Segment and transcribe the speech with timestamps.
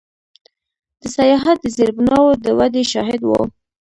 [0.99, 3.31] د سیاحت د زیربناوو د ودې شاهد و.